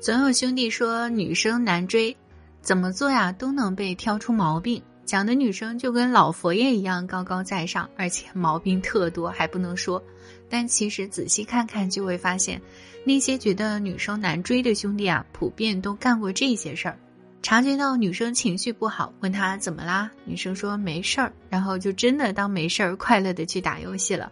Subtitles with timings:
[0.00, 2.16] 总有兄弟说女生难追，
[2.60, 10.02] 怎么做呀都能被挑出毛病，讲的女生就跟老佛爷一样高高在上，而且毛病特多还不能说。
[10.48, 12.60] 但其实仔细看看就会发现，
[13.04, 16.96] 那些觉得女生难追的兄弟啊，普遍都干过这些事儿。
[17.42, 20.10] 察觉到女生情绪不好，问她怎么啦？
[20.24, 24.30] 女生说没事儿，然后就真的当没事儿，快乐的去打游戏了。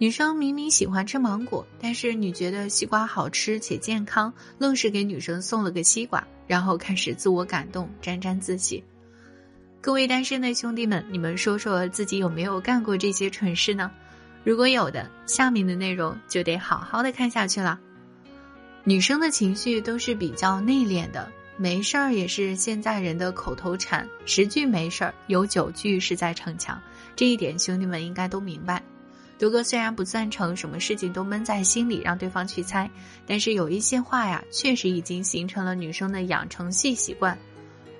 [0.00, 8.82] 女生明明喜欢吃芒果，但是你觉得西瓜好吃且健康，愣是给女生送了个西瓜，然后开始自我感动，沾沾自喜。
[9.80, 13.90] 各位单身的兄弟们，你们说说自己有没有干过这些蠢事呢？
[14.44, 17.80] 如果有的，下面的内容就得好好的看下去了。
[18.84, 26.80] 女生的情绪都是比较内敛的，没事儿也是现在人的口头禅，十句没事儿有九句是在逞强，
[27.16, 28.80] 这一点兄弟们应该都明白。
[29.38, 32.90] 多哥虽然不赞成什么事情都闷在心里让对方去猜，
[33.24, 37.38] 但是有一些话呀，确实已经形成了女生的养成系习惯。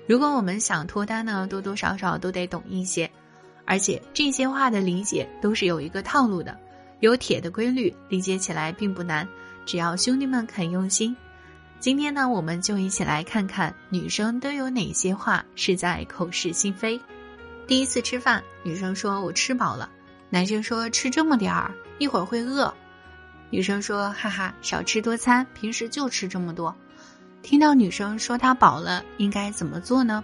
[0.05, 3.09] 如果我们想脱单呢，多多少少都得懂一些，
[3.63, 6.59] 而且这些话的理解都是有一个套路的，
[6.99, 9.25] 有铁的规律，理解起来并不难，
[9.65, 11.15] 只要兄弟们肯用心。
[11.79, 16.99] 今天呢，我们就一起来看看女生都有哪些话是在口是心非。
[17.65, 19.89] 第一次吃饭，女生说我吃饱了。
[20.29, 22.73] 男生说：“吃这么点儿，一会儿会饿。”
[23.49, 26.75] 女生说：“哈哈，少吃多餐，平时就吃这么多。”
[27.41, 30.23] 听到女生说她饱了，应该怎么做呢？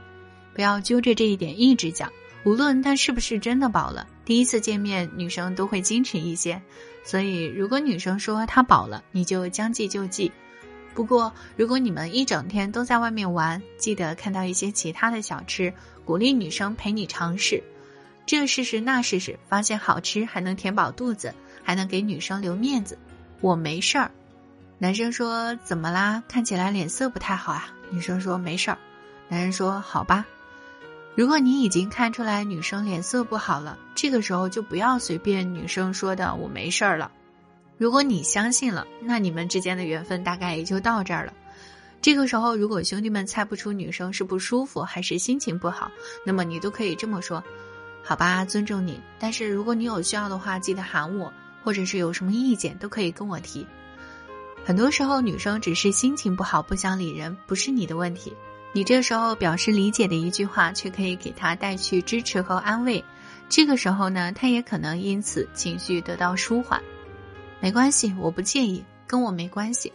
[0.54, 2.12] 不要揪着这一点一直讲，
[2.44, 4.06] 无论她是不是真的饱了。
[4.26, 6.62] 第一次见面，女生都会矜持一些，
[7.04, 10.32] 所以如果女生说她饱了，你就将计就计。
[10.94, 15.74] 不过，如果你们一整天都在外面玩，记得看到一些其他的小吃，
[16.06, 17.62] 鼓励女生陪你尝试。
[18.26, 22.98] 这试试那试试，发现好吃还能填饱肚子，还能给女生留面子。
[23.42, 24.10] 我没事儿。
[24.78, 26.24] 男生说：“怎么啦？
[26.28, 28.78] 看起来脸色不太好啊。”女生说：“没事儿。”
[29.30, 30.26] 男人说：“好吧。”
[31.16, 37.12] 如果你已经看出来女生脸色不好了，这个时候就不要随便女生说的“我没事儿了”。
[37.78, 41.34] 如果你相信了，那你们之间的缘分大概也就到这儿了。
[42.02, 45.90] 这个时候，如果兄弟们猜不出女生是不舒服还是心情不好，
[46.26, 47.42] 那么你都可以这么说。
[48.08, 49.02] 好吧，尊重你。
[49.18, 51.34] 但是如果你有需要的话，记得喊我，
[51.64, 53.66] 或者是有什么意见都可以跟我提。
[54.64, 58.32] 很多时候，女生只是心情不好，不想理人，不是你的问题。
[58.74, 63.04] 你这时候表示理解的一句话，却可以给她带去支持和安慰。
[63.50, 66.80] 这个时候呢，她也可能因此情绪得到舒缓。
[67.60, 69.92] 没关系，我不介意，跟我没关系。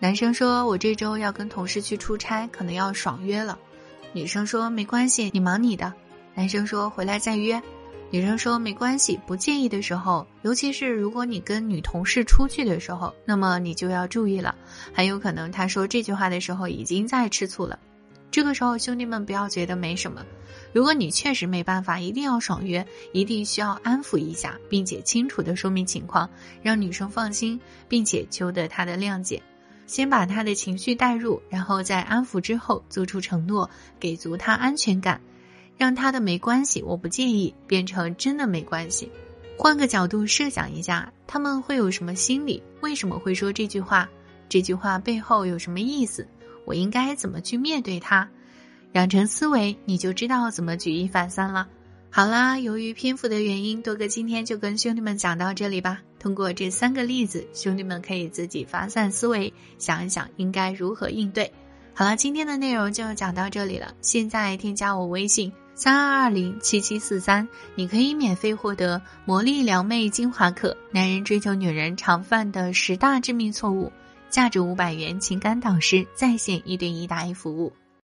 [0.00, 3.56] 男生说：“我这周要跟同事去出差，可能要爽约了。”
[4.12, 5.92] 女生说：“没关系，你忙你的。”
[6.34, 7.60] 男生说回来再约，
[8.10, 14.54] 女生说没关系，不介意的时候，尤其是如果你跟女同事出去的时候，那么你就要注意了，
[14.94, 17.78] 很有可能他说这句话的时候已经在吃醋了。
[18.30, 20.24] 这个时候兄弟们不要觉得没什么，
[20.72, 26.30] 如果你确实没办法，一定要爽约，一定需要安抚一下，并且清楚的说明情况，
[26.62, 29.42] 让女生放心，并且求得她的谅解，
[29.88, 33.68] 先把她的情绪带入，然后在安抚之后做出承诺，
[33.98, 35.20] 给足她安全感。
[35.80, 39.10] 让他的没关系，我不介意，变成真的没关系。
[39.56, 42.62] 换个角度设想一下，他们会有什么心理？
[42.82, 44.06] 为什么会说这句话？
[44.46, 46.28] 这句话背后有什么意思？
[46.66, 48.28] 我应该怎么去面对他？
[48.92, 51.66] 养成思维，你就知道怎么举一反三了。
[52.10, 56.02] 好啦，由于篇幅的原因，多哥今天就跟兄弟们讲到这里吧。
[56.18, 61.50] 通过这三个例子，兄弟们可以自己发散思维，想一想应该如何应对。
[61.94, 63.94] 好了，今天的内容就讲到这里了。
[64.02, 65.50] 现在添加我微信。
[65.82, 73.90] 三二二零七七四三，你可以免费获得魔力撩妹精华课，男人追求女人常犯的十大致命错误，
[74.28, 77.72] 价值五百元情感导师在线一对一答疑服务。